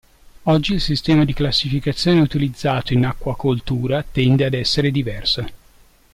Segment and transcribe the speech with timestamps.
[0.45, 5.45] Oggi il sistema di classificazione utilizzato in acquacoltura tende ad essere diverso.